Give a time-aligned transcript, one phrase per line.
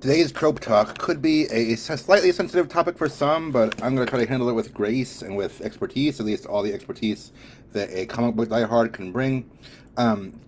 [0.00, 4.10] Today's trope talk could be a slightly sensitive topic for some, but I'm going to
[4.10, 7.32] try to handle it with grace and with expertise, at least all the expertise
[7.72, 9.50] that a comic book diehard can bring.
[9.98, 10.40] Um,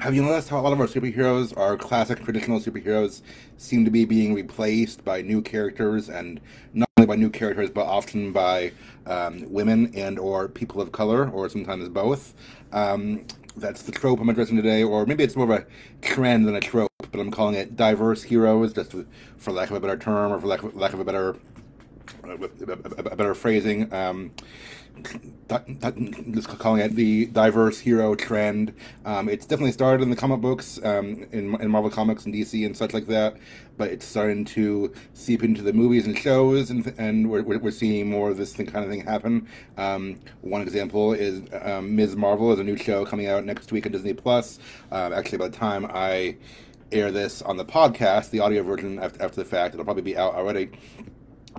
[0.00, 3.22] have you noticed how a lot of our superheroes, our classic traditional superheroes,
[3.56, 6.40] seem to be being replaced by new characters, and
[6.72, 8.70] not only by new characters, but often by
[9.06, 12.34] um, women and or people of color, or sometimes both.
[12.70, 13.26] Um,
[13.56, 15.66] that's the trope I'm addressing today, or maybe it's more of a
[16.02, 18.94] trend than a trope, but I'm calling it diverse heroes, just
[19.36, 21.36] for lack of a better term, or for lack of, lack of a better
[22.24, 23.92] a better phrasing.
[23.92, 24.32] Um,
[26.32, 28.74] just calling it the diverse hero trend.
[29.04, 32.64] Um, it's definitely started in the comic books, um, in, in Marvel Comics and DC
[32.64, 33.36] and such like that,
[33.76, 38.08] but it's starting to seep into the movies and shows, and, and we're, we're seeing
[38.08, 39.48] more of this kind of thing happen.
[39.76, 42.16] Um, one example is um, Ms.
[42.16, 44.58] Marvel is a new show coming out next week on Disney Plus.
[44.90, 46.36] Uh, actually, by the time I
[46.92, 50.16] air this on the podcast, the audio version after, after the fact, it'll probably be
[50.16, 50.70] out already.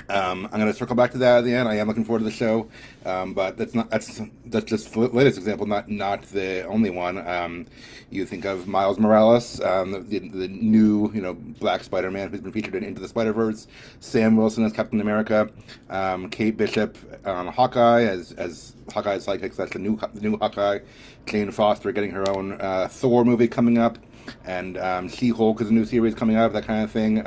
[0.10, 1.70] Um, I'm going to circle back to that at the end.
[1.70, 2.68] I am looking forward to the show,
[3.06, 7.26] um, but that's not that's that's just the latest example, not not the only one.
[7.28, 7.68] Um,
[8.10, 12.52] you think of Miles Morales, um, the, the, new you know Black Spider-Man who's been
[12.52, 13.68] featured in Into the Spider-Verse,
[14.00, 15.50] Sam Wilson as Captain America,
[15.90, 19.56] um, Kate Bishop on Hawkeye as as Hawkeye's sidekick.
[19.56, 20.80] That's the new the new Hawkeye.
[21.28, 23.98] Jane Foster getting her own uh, Thor movie coming up,
[24.44, 26.52] and um, She-Hulk is a new series coming out.
[26.52, 27.24] That kind of thing.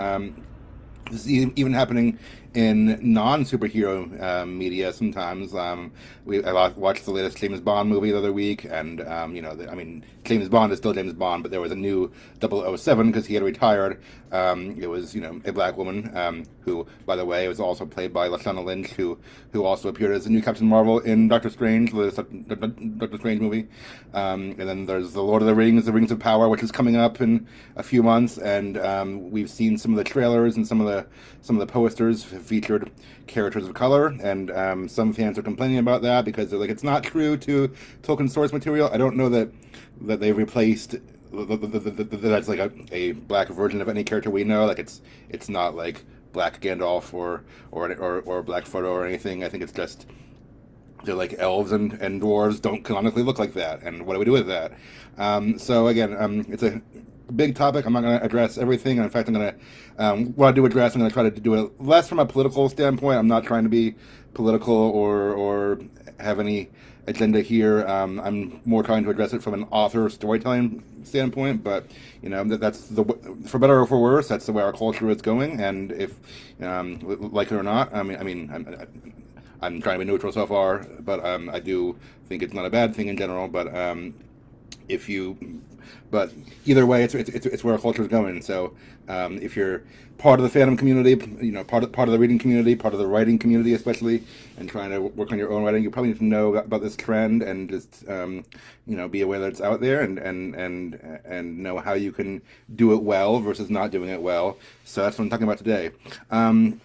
[1.10, 2.18] this is even happening
[2.56, 5.54] in non superhero um, media sometimes.
[5.54, 5.92] Um,
[6.24, 9.54] we I watched the latest James Bond movie the other week, and um, you know,
[9.54, 13.08] the, I mean, James Bond is still James Bond, but there was a new 007
[13.08, 14.00] because he had retired.
[14.32, 17.84] Um, it was you know a black woman um, who, by the way, was also
[17.84, 19.18] played by Lashana Lynch, who
[19.52, 22.10] who also appeared as the new Captain Marvel in Doctor Strange, the
[22.96, 23.68] Doctor Strange movie.
[24.14, 26.96] And then there's the Lord of the Rings, the Rings of Power, which is coming
[26.96, 30.86] up in a few months, and we've seen some of the trailers and some of
[30.86, 31.06] the
[31.42, 32.90] some of the posters featured
[33.26, 36.84] characters of color, and um, some fans are complaining about that because they're like, it's
[36.84, 37.68] not true to
[38.02, 38.90] Tolkien source material.
[38.92, 39.50] I don't know that
[40.02, 40.96] that they've replaced
[41.32, 44.66] that's like a, a black version of any character we know.
[44.66, 49.44] Like it's it's not like Black Gandalf or or or, or Black Frodo or anything.
[49.44, 50.06] I think it's just
[51.04, 53.82] they're like elves and, and dwarves don't canonically look like that.
[53.82, 54.72] And what do we do with that?
[55.18, 56.80] Um, so again, um, it's a
[57.34, 57.86] big topic.
[57.86, 58.98] I'm not going to address everything.
[58.98, 61.28] And In fact, I'm going to, um, what I do address, I'm going to try
[61.28, 63.18] to do it less from a political standpoint.
[63.18, 63.94] I'm not trying to be
[64.34, 65.80] political or, or
[66.20, 66.70] have any
[67.06, 67.86] agenda here.
[67.86, 71.86] Um, I'm more trying to address it from an author storytelling standpoint, but
[72.22, 73.04] you know that, that's the
[73.46, 74.28] for better or for worse.
[74.28, 76.14] That's the way our culture is going, and if
[76.60, 76.98] um,
[77.32, 78.86] like it or not, I mean, I mean, I'm,
[79.62, 81.96] I'm trying to be neutral so far, but um, I do
[82.28, 83.48] think it's not a bad thing in general.
[83.48, 84.14] But um,
[84.88, 85.62] if you
[86.10, 86.32] but
[86.64, 88.40] either way, it's it's, it's where our culture is going.
[88.42, 88.74] So
[89.08, 89.82] um, if you're
[90.18, 91.10] part of the fandom community,
[91.40, 94.22] you know, part of part of the reading community, part of the writing community, especially,
[94.56, 96.96] and trying to work on your own writing, you probably need to know about this
[96.96, 98.44] trend and just um,
[98.86, 102.12] you know be aware that it's out there and and and and know how you
[102.12, 102.40] can
[102.74, 104.58] do it well versus not doing it well.
[104.84, 105.90] So that's what I'm talking about today.
[106.30, 106.80] Um,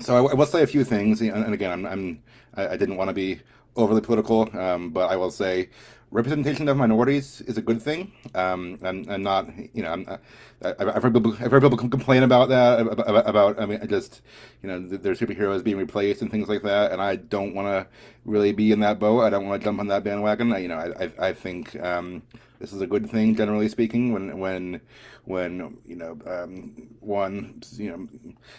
[0.00, 2.22] so I, I, will say a few things, and, again, I'm, I'm
[2.54, 3.40] I, I didn't want to be
[3.76, 5.70] overly political, um, but I will say
[6.16, 8.10] representation of minorities is a good thing.
[8.34, 10.18] Um, and, and not, you know, I'm,
[10.62, 14.22] I've heard people, I've heard people complain about that, about, about, I mean, just,
[14.62, 16.92] you know, their superheroes being replaced and things like that.
[16.92, 17.86] And I don't want to
[18.24, 19.20] really be in that boat.
[19.20, 20.54] I don't want to jump on that bandwagon.
[20.54, 22.22] I, you know, I, I, I think, um,
[22.58, 24.80] this is a good thing, generally speaking, when, when,
[25.24, 28.08] when, you know, um, one, you know,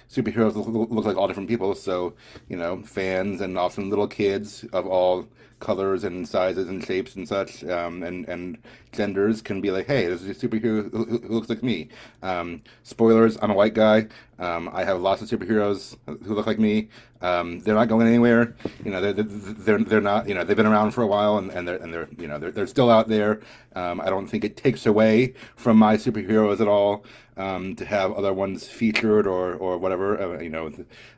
[0.09, 1.75] superheroes look, look like all different people.
[1.75, 2.13] So,
[2.50, 5.28] you know, fans and often little kids of all
[5.59, 8.58] colors and sizes and shapes and such, um, and and
[8.91, 11.90] genders can be like, hey, this is a superhero who, looks like me.
[12.22, 14.08] Um, spoilers: I'm a white guy.
[14.40, 16.90] Um, I have lots of superheroes who look like me.
[17.22, 18.55] Um, they're not going anywhere.
[18.83, 20.28] You know, they're, they're they're not.
[20.28, 22.38] You know, they've been around for a while, and, and they're and they're you know
[22.38, 23.41] they're they're still out there.
[23.75, 27.05] Um, I don't think it takes away from my superheroes at all
[27.35, 30.19] um, to have other ones featured or or whatever.
[30.19, 30.72] Uh, you know,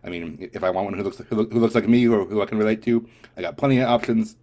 [0.04, 2.42] I mean, if I want one who looks who, who looks like me or who
[2.42, 3.08] I can relate to,
[3.38, 4.38] I got plenty of options.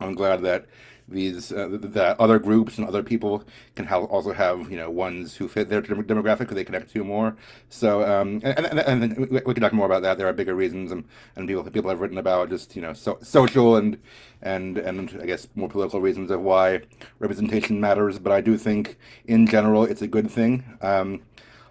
[0.00, 0.66] I'm glad that
[1.10, 5.48] these uh, that other groups and other people can also have you know ones who
[5.48, 7.36] fit their demographic who they connect to more.
[7.68, 10.18] So um, and, and, and we, we can talk more about that.
[10.18, 11.04] There are bigger reasons, and,
[11.36, 13.98] and people people have written about just you know so, social and
[14.42, 16.80] and and I guess more political reasons of why
[17.18, 18.18] representation matters.
[18.18, 18.96] But I do think
[19.26, 20.64] in general it's a good thing.
[20.80, 21.22] Um,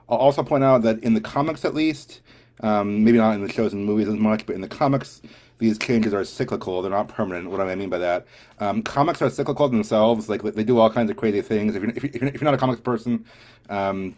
[0.09, 2.21] I'll also point out that in the comics, at least,
[2.61, 5.21] um, maybe not in the shows and movies as much, but in the comics
[5.59, 6.81] these changes are cyclical.
[6.81, 7.49] They're not permanent.
[7.51, 8.25] What do I mean by that?
[8.59, 10.29] Um, comics are cyclical themselves.
[10.29, 11.75] Like they do all kinds of crazy things.
[11.75, 13.25] If you're, if you're, if you're not a comics person,
[13.69, 14.15] um,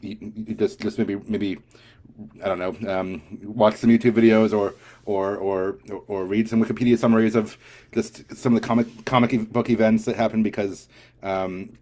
[0.00, 1.58] you, you just just maybe maybe
[2.44, 4.74] I don't know, um, watch some YouTube videos or
[5.04, 7.58] or or or read some Wikipedia summaries of
[7.92, 10.88] just some of the comic comic book events that happen because
[11.24, 11.76] um,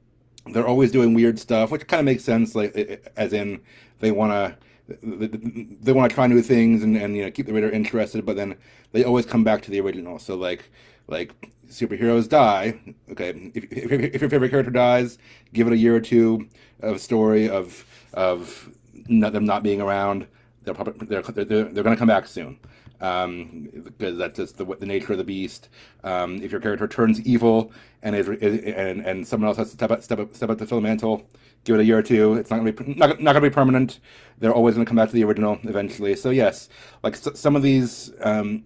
[0.47, 2.55] they're always doing weird stuff, which kind of makes sense.
[2.55, 3.61] Like as in
[4.01, 4.57] they want to
[5.03, 8.37] they want to try new things and, and you know keep the reader interested, but
[8.37, 8.57] then
[8.93, 10.19] they always come back to the original.
[10.19, 10.71] So like
[11.09, 12.79] like superheroes die.
[13.11, 15.19] Okay, if, if, if your favorite character dies,
[15.53, 16.49] give it a year or two
[16.81, 17.85] of story of
[18.15, 18.71] of
[19.09, 20.27] not, them not being around.
[20.65, 22.59] They're probably they're they're, they're going to come back soon.
[23.03, 25.69] Um, because that's just the, the nature of the beast.
[26.05, 27.73] Um, if your character turns evil
[28.03, 30.67] and is and and someone else has to step up, step up, step up to
[30.67, 31.27] fill the mantle,
[31.65, 32.35] give it a year or two.
[32.35, 33.99] It's not gonna be not, not gonna be permanent.
[34.39, 36.15] They're always gonna come back to the original eventually.
[36.15, 36.69] So yes,
[37.03, 38.65] like some of these um,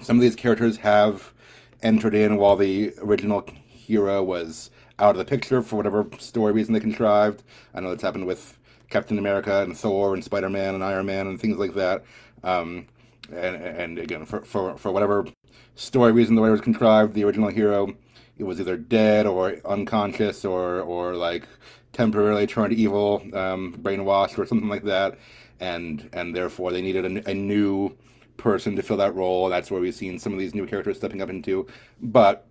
[0.00, 1.32] some of these characters have
[1.82, 6.74] entered in while the original hero was out of the picture for whatever story reason
[6.74, 7.42] they contrived.
[7.74, 8.58] I know that's happened with
[8.90, 12.04] Captain America and Thor and Spider Man and Iron Man and things like that.
[12.42, 12.86] Um,
[13.28, 15.26] and, and again, for, for, for whatever
[15.74, 17.94] story reason the way it was contrived, the original hero
[18.38, 21.46] it was either dead or unconscious or or like
[21.92, 25.18] temporarily turned evil, um, brainwashed or something like that,
[25.60, 27.96] and and therefore they needed a, a new
[28.36, 29.48] person to fill that role.
[29.48, 31.66] That's where we've seen some of these new characters stepping up into.
[32.00, 32.46] But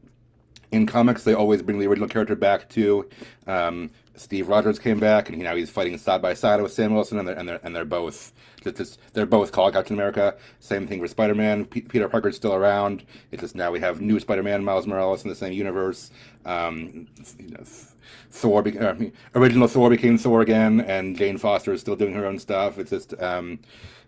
[0.71, 3.07] in comics, they always bring the original character back to.
[3.45, 6.93] Um, Steve Rogers came back, and he, now he's fighting side by side with Sam
[6.93, 8.33] Wilson, and they're and they're, and they're both
[8.75, 10.35] just, they're both called Captain America.
[10.59, 11.65] Same thing with Spider Man.
[11.65, 13.05] P- Peter Parker's still around.
[13.31, 16.11] It's just now we have new Spider Man, Miles Morales in the same universe.
[16.45, 17.07] Um,
[17.39, 17.63] you know,
[18.31, 18.95] Thor, be- uh,
[19.35, 22.77] original Thor became Thor again, and Jane Foster is still doing her own stuff.
[22.77, 23.59] It's just um,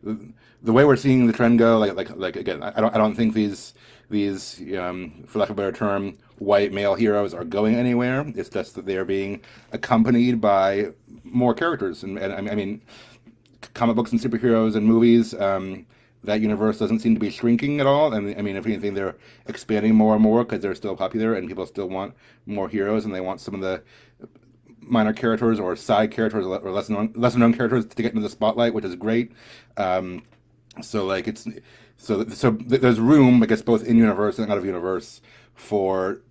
[0.03, 1.77] the way we're seeing the trend go.
[1.77, 3.73] Like like like again, I don't I don't think these
[4.09, 8.25] these um, for lack of a better term white male heroes are going anywhere.
[8.35, 9.41] It's just that they are being
[9.71, 10.91] accompanied by
[11.23, 12.81] more characters, and, and I mean,
[13.73, 15.33] comic books and superheroes and movies.
[15.33, 15.85] Um,
[16.23, 18.13] that universe doesn't seem to be shrinking at all.
[18.13, 19.15] And I mean, if anything, they're
[19.47, 22.13] expanding more and more because they're still popular and people still want
[22.45, 23.81] more heroes and they want some of the
[24.81, 28.29] minor characters or side characters or less known lesser known characters to get into the
[28.29, 29.31] spotlight, which is great.
[29.77, 30.23] Um,
[30.81, 31.47] so like it's
[31.99, 35.21] so so there's room, I guess, both in universe and out of universe
[35.53, 36.21] for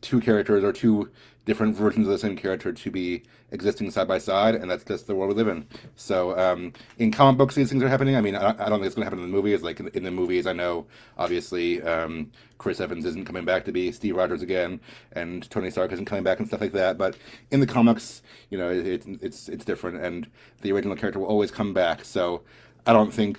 [0.00, 1.10] two characters or two
[1.44, 5.06] different versions of the same character to be existing side by side, and that's just
[5.06, 5.66] the world we live in.
[5.94, 8.16] So, um, in comic books, these things are happening.
[8.16, 9.62] I mean, I, I don't think it's going to happen in the movies.
[9.62, 10.86] Like in, in the movies, I know
[11.18, 14.80] obviously um, Chris Evans isn't coming back to be Steve Rogers again,
[15.12, 16.96] and Tony Stark isn't coming back and stuff like that.
[16.96, 17.16] But
[17.50, 20.26] in the comics, you know, it, it, it's it's different, and
[20.62, 22.06] the original character will always come back.
[22.06, 22.40] So,
[22.86, 23.38] I don't think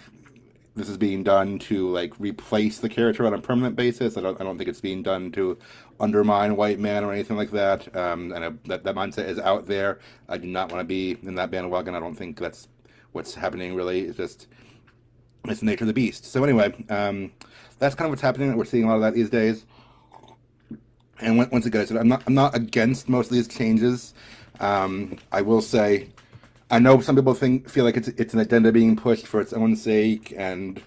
[0.76, 4.18] this is being done to like replace the character on a permanent basis.
[4.18, 5.58] I don't I don't think it's being done to
[6.00, 7.96] undermine white man or anything like that.
[7.96, 10.00] Um, and I, that that mindset is out there.
[10.28, 11.96] I do not want to be in that bandwagon.
[11.96, 12.68] I don't think that's
[13.14, 14.02] what's happening really.
[14.02, 14.48] It's just
[15.46, 16.26] it's the nature of the beast.
[16.26, 17.32] So anyway, um,
[17.80, 18.56] that's kind of what's happening.
[18.58, 19.66] We're seeing a lot of that these days.
[21.22, 24.14] And once again, I said I'm not I'm not against most of these changes.
[24.60, 26.10] Um, I will say
[26.72, 29.54] I know some people think feel like it's it's an agenda being pushed for its
[29.54, 30.82] own sake, and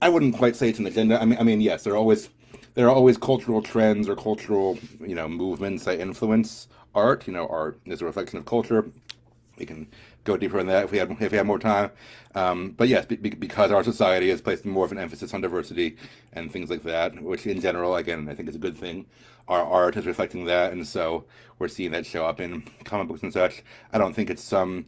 [0.00, 1.20] I wouldn't quite say it's an agenda.
[1.20, 2.30] I mean, I mean, yes, there are always
[2.74, 7.26] there are always cultural trends or cultural you know movements that influence art.
[7.26, 8.90] You know, art is a reflection of culture.
[9.58, 9.86] We can
[10.32, 11.90] go deeper in that if we had if we had more time.
[12.34, 15.96] Um, but yes, be, because our society has placed more of an emphasis on diversity
[16.32, 19.06] and things like that, which in general, again, I think is a good thing
[19.50, 21.24] our art is reflecting that, and so
[21.58, 23.64] we're seeing that show up in comic books and such.
[23.92, 24.86] I don't think it's some.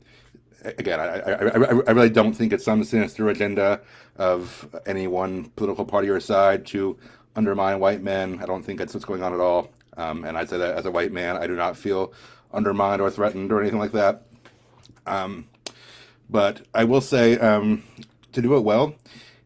[0.65, 3.81] Again, I, I, I, I really don't think it's some sinister agenda
[4.17, 6.97] of any one political party or side to
[7.35, 8.39] undermine white men.
[8.41, 9.71] I don't think that's what's going on at all.
[9.97, 12.13] Um, and I'd say that as a white man, I do not feel
[12.53, 14.23] undermined or threatened or anything like that.
[15.07, 15.47] Um,
[16.31, 17.83] but I will say, um,
[18.33, 18.95] to do it well,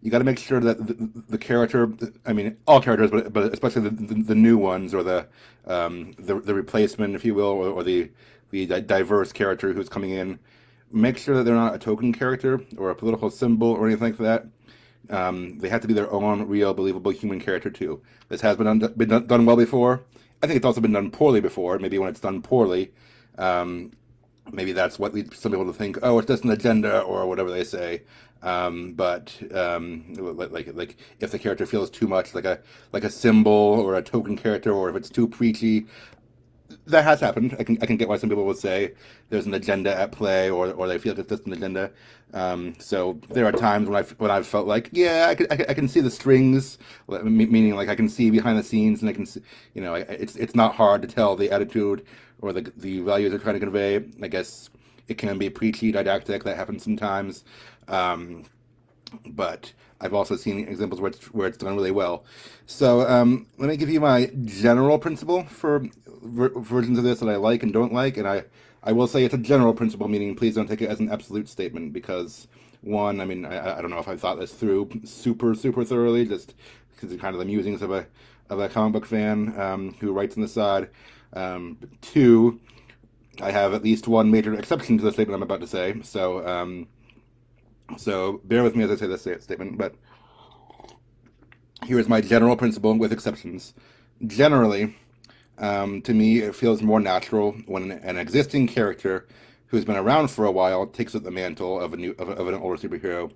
[0.02, 1.90] you got to make sure that the, the, character,
[2.24, 5.26] I mean, all characters, but but especially the, the, the new ones or the
[5.66, 8.10] um, the, the replacement, if you will, or, or the
[8.50, 10.38] the diverse character who's coming in,
[10.92, 14.18] make sure that they're not a token character or a political symbol or anything like
[14.18, 14.46] that.
[15.10, 18.00] Um, they have to be their own real, believable human character too.
[18.28, 20.04] This has been, been done, done well before.
[20.42, 21.78] I think it's also been done poorly before.
[21.78, 22.92] Maybe when it's done poorly,
[23.38, 23.92] um,
[24.52, 27.50] maybe that's what leads some people to think, oh, it's just an agenda or whatever
[27.50, 28.02] they say.
[28.42, 32.60] Um, but um, like like if the character feels too much like a
[32.92, 35.86] like a symbol or a token character, or if it's too preachy,
[36.86, 37.56] that has happened.
[37.58, 38.92] I can I can get why some people would say
[39.30, 41.90] there's an agenda at play, or or they feel it's just an agenda.
[42.34, 45.74] Um, so there are times when I when I've felt like yeah, I can, I
[45.74, 49.26] can see the strings, meaning like I can see behind the scenes, and I can
[49.26, 49.40] see
[49.74, 52.04] you know it's it's not hard to tell the attitude
[52.40, 54.04] or the the values they're trying to convey.
[54.22, 54.70] I guess
[55.08, 56.44] it can be preachy, didactic.
[56.44, 57.44] That happens sometimes.
[57.88, 58.44] Um,
[59.24, 62.24] but I've also seen examples where it's, where it's done really well.
[62.66, 65.86] So um, let me give you my general principle for
[66.22, 68.44] ver- versions of this that I like and don't like, and I
[68.82, 71.48] I will say it's a general principle, meaning please don't take it as an absolute
[71.48, 72.46] statement because
[72.82, 76.26] one, I mean, I, I don't know if I thought this through super super thoroughly,
[76.26, 76.54] just
[76.94, 78.06] because it's kind of the musings of a
[78.48, 80.88] of a comic book fan um, who writes on the side.
[81.32, 82.60] Um, two,
[83.40, 86.46] I have at least one major exception to the statement I'm about to say, so.
[86.46, 86.88] Um,
[87.96, 89.94] so bear with me as I say this statement, but
[91.84, 93.74] here is my general principle with exceptions.
[94.26, 94.96] Generally,
[95.58, 99.26] um, to me, it feels more natural when an existing character
[99.68, 102.48] who's been around for a while takes up the mantle of a new of, of
[102.48, 103.30] an older superhero,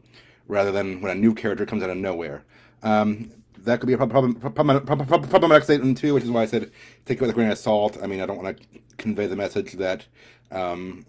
[0.49, 2.45] rather than when a new character comes out of nowhere.
[2.83, 3.31] Um,
[3.65, 6.71] that could be a problem, problem, problem, problematic statement too, which is why I said
[7.05, 7.99] take it with a grain of salt.
[8.03, 10.07] I mean, I don't want to convey the message that
[10.51, 11.05] um,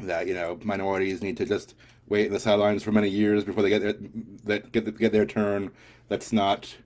[0.00, 1.74] that you know minorities need to just
[2.08, 3.94] wait in the sidelines for many years before they get their,
[4.44, 5.70] that get get their turn.
[6.08, 6.76] That's not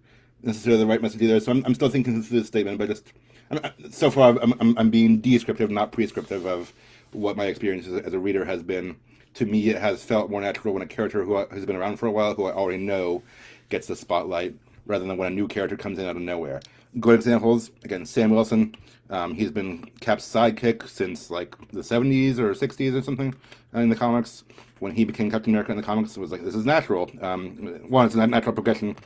[0.42, 1.40] necessarily the right message either.
[1.40, 3.12] So I'm, I'm still thinking through this statement, but just
[3.50, 6.72] I'm, so far I'm, I'm, I'm being descriptive, not prescriptive of
[7.12, 8.96] what my experience as, as a reader has been.
[9.34, 12.06] To me, it has felt more natural when a character who has been around for
[12.06, 13.22] a while, who I already know,
[13.70, 14.54] gets the spotlight,
[14.86, 16.60] rather than when a new character comes in out of nowhere.
[16.98, 18.74] Good examples again, Sam Wilson.
[19.08, 23.34] Um, he's been Cap's sidekick since like the 70s or 60s or something
[23.72, 24.44] in the comics
[24.80, 27.08] when he became Captain America in the comics, it was like this is natural.
[27.20, 27.50] Um,
[27.88, 28.96] one, it's a natural progression.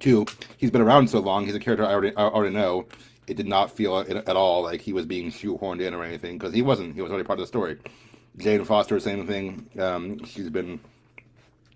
[0.00, 0.26] Two,
[0.58, 1.46] he's been around so long.
[1.46, 2.86] He's a character I already I already know.
[3.26, 6.52] It did not feel at all like he was being shoehorned in or anything because
[6.52, 6.94] he wasn't.
[6.94, 7.78] He was already part of the story.
[8.38, 9.68] Jane Foster, same thing.
[9.78, 10.80] Um, she's been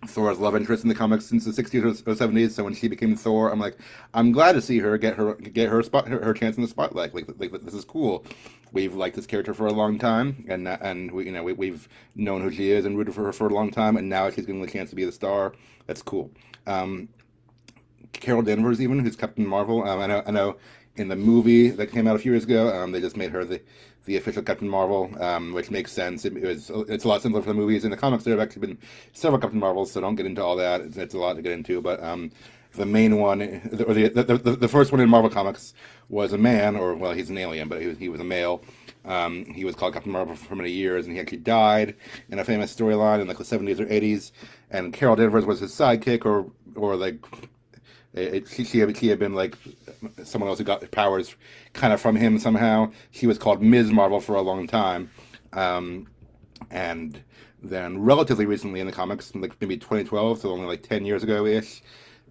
[0.07, 2.51] Thor's love interest in the comics since the 60s or 70s.
[2.51, 3.77] So when she became Thor, I'm like,
[4.15, 6.69] I'm glad to see her get her get her spot her, her chance in the
[6.69, 7.15] spotlight.
[7.15, 8.25] Like, like this is cool.
[8.73, 11.89] We've liked this character for a long time, and and we you know we, we've
[12.17, 14.47] known who she is and rooted for her for a long time, and now she's
[14.47, 15.53] getting the chance to be the star.
[15.87, 16.31] That's cool.
[16.67, 17.09] Um,
[18.13, 19.89] Carol Danvers, even who's Captain Marvel.
[19.89, 20.57] Um, I know I know
[20.97, 23.45] in the movie that came out a few years ago, um, they just made her
[23.45, 23.61] the
[24.05, 26.25] the official Captain Marvel, um, which makes sense.
[26.25, 27.85] It, it, was it's a lot simpler for the movies.
[27.85, 28.79] In the comics, there have actually been
[29.13, 30.81] several Captain Marvels, so don't get into all that.
[30.81, 32.31] It's, it's a lot to get into, but um,
[32.75, 33.43] the main one,
[33.87, 35.75] or the, the, the, the, first one in Marvel Comics,
[36.09, 38.63] was a man, or well, he's an alien, but he was, he was a male.
[39.05, 41.97] Um, he was called Captain Marvel for many years, and he actually died
[42.31, 44.33] in a famous storyline in like the 70s or 80s.
[44.71, 47.17] And Carol Danvers was his sidekick, or or like
[48.15, 49.57] it, she, she, had, she had been like
[50.25, 51.35] someone else who got powers
[51.73, 52.93] kind of from him somehow.
[53.11, 53.91] She was called Ms.
[53.91, 55.11] Marvel for a long time.
[55.53, 56.09] Um,
[56.71, 57.23] and
[57.63, 61.47] then relatively recently in the comics, like maybe 2012, so only like 10 years ago
[61.47, 61.83] ish,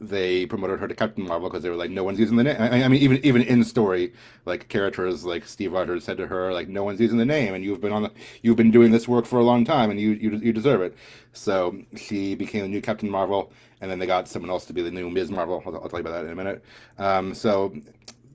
[0.02, 2.58] they promoted her to Captain Marvel because they were like, no one's using the name.
[2.60, 4.14] I, I, mean, even even in story,
[4.46, 7.64] like characters like Steve Rogers said to her, like, no one's using the name, and
[7.64, 10.12] you've been on the, you've been doing this work for a long time, and you
[10.14, 10.96] you you deserve it.
[11.34, 14.82] So she became the new Captain Marvel, and then they got someone else to be
[14.82, 15.30] the new Ms.
[15.30, 15.62] Marvel.
[15.66, 16.64] I'll, I'll tell you about that in a minute.
[16.98, 17.74] Um, so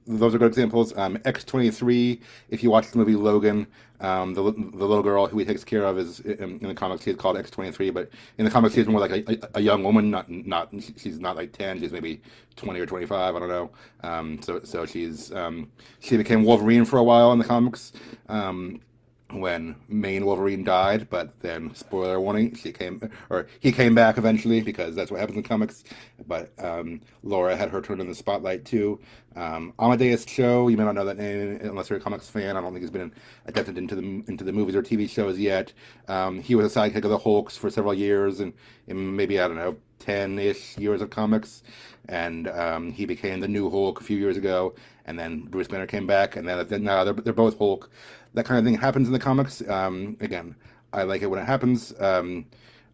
[0.06, 0.96] those are good examples.
[0.96, 2.20] Um, X23,
[2.50, 3.66] if you watch the movie Logan,
[4.00, 7.04] um, the, the little girl who he takes care of is in, in the comics
[7.04, 10.10] she's called X23, but in the comics she's more like a, a, a, young woman,
[10.10, 12.20] not not she's not like 10, she's maybe
[12.56, 13.70] 20 or 25, I don't know.
[14.02, 15.70] Um, so so she's um,
[16.00, 17.92] she became Wolverine for a while in the comics.
[18.28, 18.80] Um,
[19.30, 24.60] when main Wolverine died, but then spoiler warning, she came or he came back eventually
[24.60, 25.84] because that's what happens in comics.
[26.26, 29.00] But um, Laura had her turn in the spotlight too.
[29.34, 32.56] Um, Amadeus Cho, you may not know that name unless you're a comics fan.
[32.56, 33.12] I don't think he's been
[33.46, 35.72] adapted into the into the movies or TV shows yet.
[36.08, 38.52] Um, he was a sidekick of the Hulks for several years and,
[38.86, 41.62] maybe I don't know ten ish years of comics,
[42.08, 44.74] and um, he became the new Hulk a few years ago.
[45.08, 47.90] And then Bruce Banner came back, and then now they're, they're both Hulk
[48.36, 49.68] that kind of thing happens in the comics.
[49.68, 50.56] Um, again,
[50.94, 51.94] I like it when it happens.
[52.00, 52.46] Um,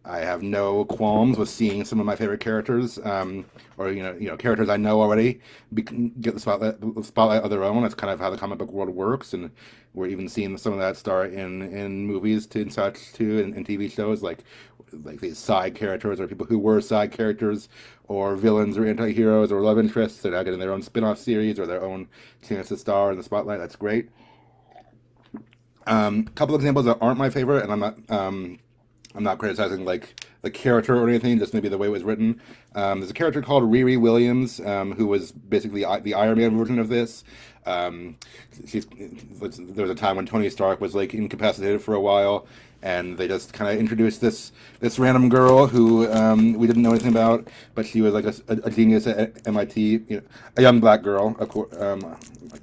[0.05, 3.47] I have no qualms with seeing some of my favorite characters, um,
[3.79, 5.41] or you know, you know, characters I know already
[5.75, 7.83] be, get the spotlight, the spotlight of their own.
[7.83, 9.53] That's kind of how the comic book world works, and
[9.95, 13.55] we're even seeing some of that start in in movies to, and such too, and,
[13.55, 14.45] and TV shows like
[15.05, 17.69] like these side characters or people who were side characters
[18.09, 20.23] or villains or anti-heroes or love interests.
[20.23, 22.09] They're now getting their own spin-off series or their own
[22.47, 23.59] chance to star in the spotlight.
[23.61, 24.11] That's great.
[25.87, 28.59] A um, couple examples that aren't my favorite, and I'm not um,
[29.15, 32.41] I'm not criticizing like the character or anything, just maybe the way it was written.
[32.75, 36.79] Um, there's a character called Riri Williams, um, who was basically the Iron Man version
[36.79, 37.25] of this.
[37.65, 38.17] Um,
[38.73, 38.83] there
[39.85, 42.47] was a time when Tony Stark was like incapacitated for a while,
[42.83, 46.91] and they just kind of introduced this this random girl who um, we didn't know
[46.91, 50.23] anything about, but she was like a, a genius at MIT, you know,
[50.57, 52.05] a young black girl, of, course, um,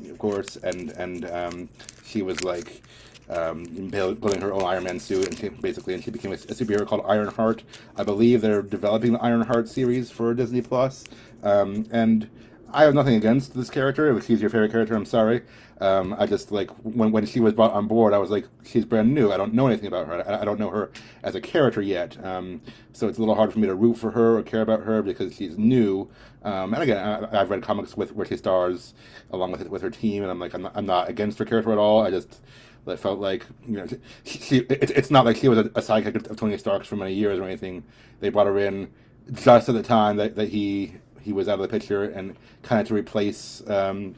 [0.10, 1.70] of course and and um,
[2.04, 2.82] she was like
[3.30, 6.38] um, building her own Iron Man suit, and she, basically, and she became a, a,
[6.38, 7.64] superhero called Ironheart.
[7.96, 11.04] I believe they're developing the Ironheart series for Disney Plus,
[11.44, 12.30] um, and
[12.72, 14.16] I have nothing against this character.
[14.16, 15.42] If she's your favorite character, I'm sorry.
[15.82, 18.84] Um, I just like when when she was brought on board, I was like, she's
[18.84, 19.32] brand new.
[19.32, 20.30] I don't know anything about her.
[20.30, 20.92] I, I don't know her
[21.24, 22.24] as a character yet.
[22.24, 24.82] Um, so it's a little hard for me to root for her or care about
[24.82, 26.10] her because she's new.
[26.44, 28.94] Um, and again, I, have read comics with where she stars
[29.32, 31.72] along with with her team, and I'm like, I'm not, I'm not against her character
[31.72, 32.02] at all.
[32.02, 32.42] I just
[32.88, 33.88] I felt like you know,
[34.26, 37.14] she it, it's not like she was a, a sidekick of Tony Stark's for many
[37.14, 37.84] years or anything.
[38.20, 38.92] They brought her in
[39.34, 42.82] just at the time that, that he he was out of the picture and kind
[42.82, 44.16] of to replace um,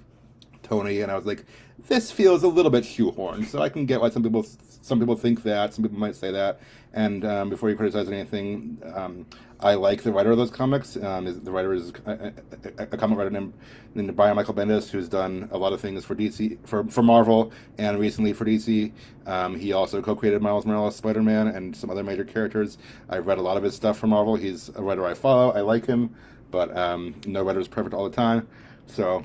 [0.63, 1.01] Tony.
[1.01, 1.46] And I was like,
[1.88, 3.48] this feels a little bit shoehorned.
[3.48, 4.46] So I can get why some people
[4.82, 6.60] some people think that, some people might say that.
[6.94, 9.26] And um, before you criticize anything, um,
[9.62, 10.98] I like the writer of those comics.
[10.98, 12.34] Um, the writer is a,
[12.78, 13.54] a, a, comic writer named,
[13.94, 17.52] named Brian Michael Bendis, who's done a lot of things for DC, for, for Marvel,
[17.78, 18.92] and recently for DC.
[19.26, 22.78] Um, he also co-created Miles Morales, Spider-Man, and some other major characters.
[23.10, 24.36] I've read a lot of his stuff for Marvel.
[24.36, 25.52] He's a writer I follow.
[25.52, 26.14] I like him
[26.52, 28.48] but um, no writer is perfect all the time.
[28.86, 29.24] So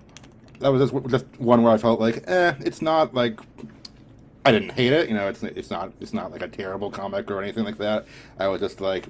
[0.61, 3.41] that was just, just one where I felt like, eh, it's not like
[4.47, 5.09] I didn't hate it.
[5.09, 8.07] You know, it's it's not it's not like a terrible comic or anything like that.
[8.39, 9.09] I was just like,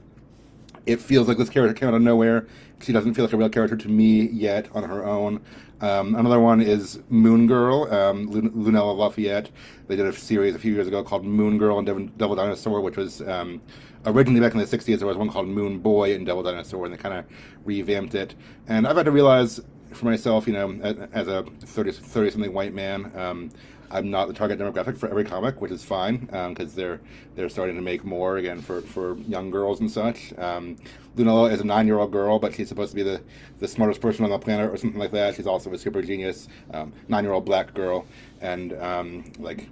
[0.86, 2.46] it feels like this character came out of nowhere.
[2.82, 5.40] She doesn't feel like a real character to me yet on her own.
[5.80, 9.50] Um, another one is Moon Girl, um, Lunella Lafayette.
[9.88, 12.96] They did a series a few years ago called Moon Girl and Devil, Dinosaur, which
[12.96, 13.60] was um,
[14.06, 14.98] originally back in the 60s.
[14.98, 17.26] There was one called Moon Boy and Devil Dinosaur, and they kind of
[17.64, 18.34] revamped it.
[18.68, 19.60] And I've had to realize
[19.92, 20.70] for myself, you know,
[21.12, 23.50] as a 30, 30 something white man, um,
[23.90, 27.00] I'm not the target demographic for every comic, which is fine because um, they're
[27.34, 30.32] they're starting to make more again for, for young girls and such.
[30.38, 30.76] Um,
[31.16, 33.22] Lunella is a nine year old girl, but she's supposed to be the,
[33.58, 35.34] the smartest person on the planet or something like that.
[35.34, 38.06] She's also a super genius um, nine year old black girl,
[38.40, 39.68] and um, like.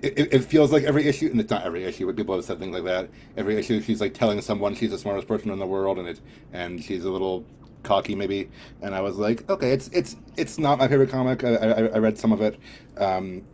[0.00, 2.58] It, it, feels like every issue, and it's not every issue, but people have said
[2.58, 3.10] things like that.
[3.36, 6.18] Every issue, she's like telling someone she's the smartest person in the world, and it,
[6.50, 7.44] and she's a little
[7.82, 11.44] cocky maybe, and I was like, okay, it's it's it's not my favorite comic.
[11.44, 12.58] I, I, I read some of it.
[12.96, 13.44] Um,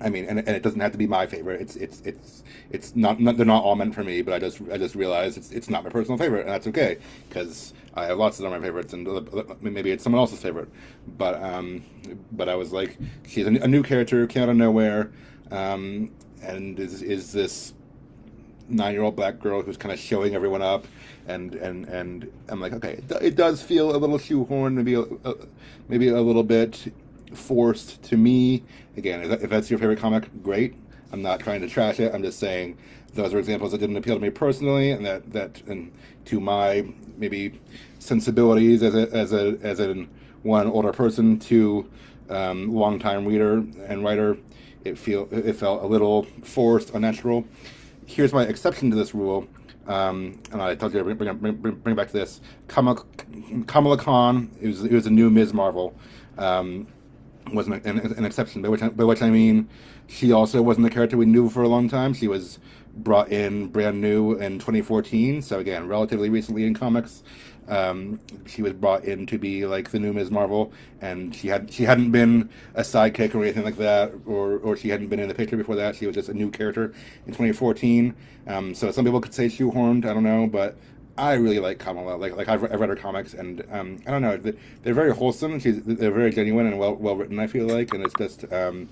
[0.00, 1.60] I mean, and, and it doesn't have to be my favorite.
[1.60, 4.20] It's it's it's it's not, not they're not all meant for me.
[4.22, 6.98] But I just I just realized it's it's not my personal favorite, and that's okay
[7.28, 9.06] because I have lots of my favorites, and
[9.62, 10.68] maybe it's someone else's favorite.
[11.16, 11.82] But um,
[12.32, 15.12] but I was like, she's a, new character, came out of nowhere,
[15.50, 16.10] um,
[16.42, 17.72] and is is this
[18.68, 20.86] nine year old black girl who's kind of showing everyone up
[21.26, 25.34] and and and I'm like, okay, it, does feel a little shoehorned, maybe a, a,
[25.88, 26.92] maybe a little bit
[27.34, 28.62] forced to me.
[28.96, 30.74] Again, if that's your favorite comic, great.
[31.12, 32.14] I'm not trying to trash it.
[32.14, 32.78] I'm just saying
[33.14, 35.92] those are examples that didn't appeal to me personally, and that that and
[36.26, 36.86] to my
[37.16, 37.60] maybe
[37.98, 40.06] sensibilities as a as a as a
[40.42, 41.88] one older person to
[42.28, 44.36] um, longtime reader and writer,
[44.84, 47.44] it feel it felt a little forced, unnatural.
[48.06, 49.48] Here's my exception to this rule
[49.88, 52.40] um, and I told you to bring, bring, bring, bring back to this.
[52.68, 53.04] Kamala,
[53.66, 55.54] Kamala Khan, it was, it was a new Ms.
[55.54, 55.94] Marvel,
[56.38, 56.86] um,
[57.52, 59.68] was an, an, an, exception, by which, I, by which I mean
[60.08, 62.14] she also wasn't a character we knew for a long time.
[62.14, 62.58] She was
[62.96, 67.22] brought in brand new in 2014, so again, relatively recently in comics.
[67.68, 70.30] Um, she was brought in to be like the new Ms.
[70.30, 74.76] Marvel, and she had she hadn't been a sidekick or anything like that, or or
[74.76, 75.96] she hadn't been in the picture before that.
[75.96, 76.94] She was just a new character
[77.26, 78.14] in 2014.
[78.46, 80.04] Um, so some people could say shoehorned.
[80.04, 80.76] I don't know, but
[81.18, 82.16] I really like Kamala.
[82.16, 84.36] Like like I've, I've read her comics, and um, I don't know.
[84.36, 85.58] They're very wholesome.
[85.58, 87.38] She's they're very genuine and well well written.
[87.38, 88.88] I feel like, and it's just um,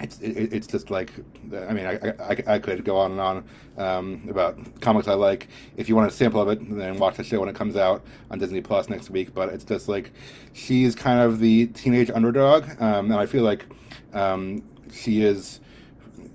[0.00, 1.12] it's it, it's just like
[1.52, 3.44] I mean I, I, I could go on and on
[3.76, 5.48] um, about comics I like.
[5.76, 8.04] If you want a sample of it, then watch the show when it comes out
[8.30, 9.34] on Disney Plus next week.
[9.34, 10.12] But it's just like
[10.52, 13.66] she's kind of the teenage underdog, um, and I feel like
[14.12, 15.60] um, she is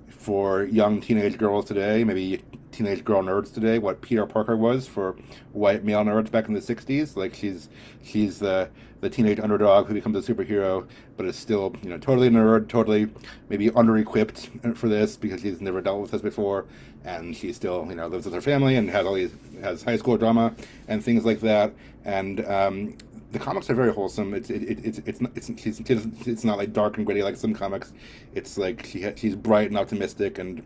[0.09, 2.41] for young teenage girls today, maybe
[2.71, 5.15] teenage girl nerds today, what Peter Parker was for
[5.51, 7.17] white male nerds back in the '60s.
[7.17, 7.69] Like she's
[8.03, 8.69] she's the
[9.01, 13.07] the teenage underdog who becomes a superhero, but is still you know totally nerd, totally
[13.49, 16.65] maybe under-equipped for this because she's never dealt with this before,
[17.05, 19.31] and she still you know lives with her family and has all these
[19.61, 20.53] has high school drama
[20.87, 21.73] and things like that.
[22.05, 22.97] And um,
[23.31, 24.33] the comics are very wholesome.
[24.33, 25.79] It's it, it, it's it's not, it's she's,
[26.27, 27.93] it's not like dark and gritty like some comics.
[28.33, 30.63] It's like she ha- she's bright and optimistic and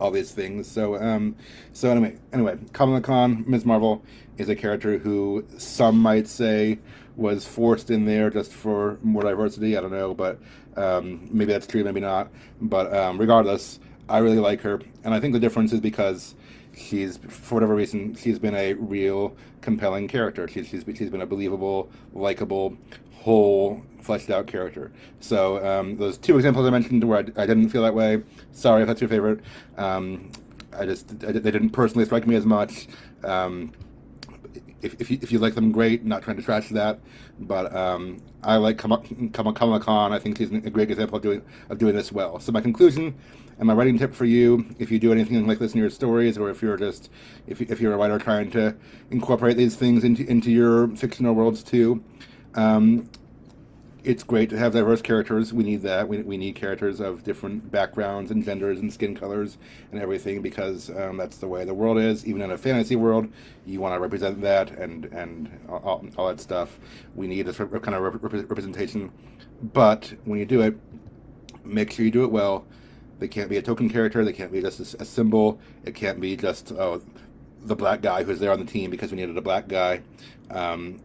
[0.00, 0.66] all these things.
[0.66, 1.36] So um
[1.72, 3.64] so anyway anyway Kamala Khan Ms.
[3.64, 4.02] Marvel
[4.38, 6.78] is a character who some might say
[7.16, 9.76] was forced in there just for more diversity.
[9.76, 10.38] I don't know, but
[10.76, 12.30] um, maybe that's true, maybe not.
[12.60, 16.34] But um, regardless, I really like her, and I think the difference is because
[16.76, 20.48] she's for whatever reason she's been a real compelling character.
[20.48, 22.76] She's she's, she's been a believable, likable,
[23.14, 24.92] whole, fleshed out character.
[25.20, 28.22] So um, those two examples I mentioned where I, I, didn't feel that way.
[28.52, 29.40] Sorry if that's your favorite.
[29.78, 30.30] Um,
[30.76, 32.88] I just I, they didn't personally strike me as much.
[34.84, 36.04] If, if, you, if you like them, great.
[36.04, 37.00] Not trying to trash that,
[37.40, 40.12] but um, I like Kamala Khan.
[40.12, 42.38] I think she's a great example of doing of doing this well.
[42.38, 43.14] So my conclusion
[43.58, 46.36] and my writing tip for you, if you do anything like this in your stories,
[46.36, 47.10] or if you're just
[47.46, 48.76] if, if you're a writer trying to
[49.10, 52.02] incorporate these things into into your fictional worlds too,
[52.54, 53.08] um,
[54.04, 55.52] it's great to have diverse characters.
[55.52, 56.08] We need that.
[56.08, 59.56] We, we need characters of different backgrounds and genders and skin colors
[59.90, 62.26] and everything because um, that's the way the world is.
[62.26, 63.28] Even in a fantasy world,
[63.64, 66.78] you want to represent that and and all, all that stuff.
[67.14, 69.10] We need this kind of rep- representation.
[69.62, 70.76] But when you do it,
[71.64, 72.66] make sure you do it well.
[73.20, 74.22] They can't be a token character.
[74.22, 75.58] They can't be just a, a symbol.
[75.84, 77.00] It can't be just oh,
[77.62, 80.02] the black guy who's there on the team because we needed a black guy.
[80.50, 81.00] Um,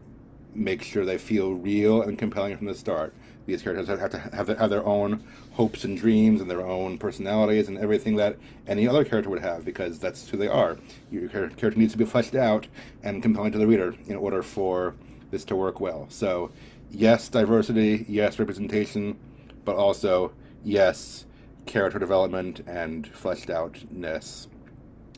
[0.53, 3.13] make sure they feel real and compelling from the start.
[3.45, 7.67] These characters have to have, have their own hopes and dreams and their own personalities
[7.67, 10.77] and everything that any other character would have because that's who they are.
[11.12, 12.67] Your character needs to be fleshed out
[13.01, 14.95] and compelling to the reader in order for
[15.31, 16.05] this to work well.
[16.09, 16.51] So,
[16.91, 19.17] yes, diversity, yes, representation,
[19.65, 20.31] but also,
[20.63, 21.25] yes,
[21.65, 24.47] character development and fleshed outness.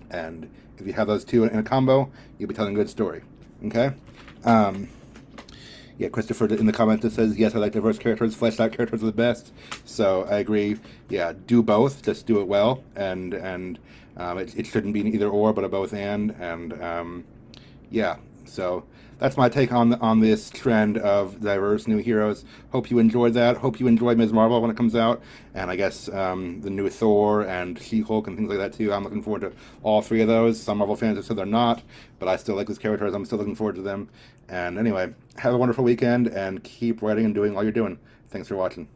[0.10, 3.24] And if you have those two in a combo, you'll be telling a good story.
[3.66, 3.92] Okay?
[4.44, 4.90] Um,
[6.02, 9.04] yeah, Christopher in the comments that says, yes, I like diverse characters, fleshed out characters
[9.04, 9.54] are the best.
[9.86, 10.78] So I agree.
[11.10, 12.84] Yeah, do both, just do it well.
[12.96, 13.78] And, and
[14.18, 16.32] um, it, it shouldn't be an either or, but a both and.
[16.40, 17.24] And um,
[17.92, 18.84] yeah, so
[19.22, 22.44] that's my take on on this trend of diverse new heroes.
[22.72, 23.56] Hope you enjoyed that.
[23.56, 24.34] Hope you enjoyed Ms.
[24.34, 25.22] Marvel when it comes out,
[25.54, 28.92] and I guess um, the new Thor and She-Hulk and things like that too.
[28.92, 29.54] I'm looking forward to
[29.84, 30.60] all three of those.
[30.60, 31.84] Some Marvel fans have said they're not,
[32.18, 33.14] but I still like these characters.
[33.14, 34.10] I'm still looking forward to them.
[34.50, 38.00] And anyway, have a wonderful weekend and keep writing and doing all you're doing.
[38.30, 38.88] Thanks for watching.